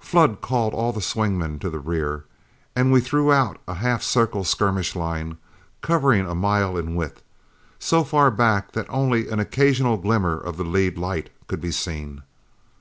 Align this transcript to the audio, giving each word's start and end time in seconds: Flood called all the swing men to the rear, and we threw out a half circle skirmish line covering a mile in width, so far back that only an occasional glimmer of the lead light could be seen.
Flood 0.00 0.40
called 0.40 0.74
all 0.74 0.92
the 0.92 1.00
swing 1.00 1.38
men 1.38 1.60
to 1.60 1.70
the 1.70 1.78
rear, 1.78 2.24
and 2.74 2.90
we 2.90 3.00
threw 3.00 3.32
out 3.32 3.58
a 3.68 3.74
half 3.74 4.02
circle 4.02 4.42
skirmish 4.42 4.96
line 4.96 5.38
covering 5.82 6.26
a 6.28 6.34
mile 6.34 6.76
in 6.76 6.96
width, 6.96 7.22
so 7.78 8.02
far 8.02 8.32
back 8.32 8.72
that 8.72 8.86
only 8.88 9.28
an 9.28 9.38
occasional 9.38 9.98
glimmer 9.98 10.36
of 10.36 10.56
the 10.56 10.64
lead 10.64 10.98
light 10.98 11.30
could 11.46 11.60
be 11.60 11.70
seen. 11.70 12.24